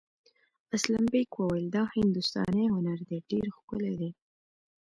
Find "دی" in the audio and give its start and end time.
3.07-3.17, 4.01-4.11